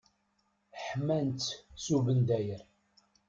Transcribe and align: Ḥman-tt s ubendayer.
Ḥman-tt 0.85 1.49
s 1.83 1.85
ubendayer. 1.95 2.61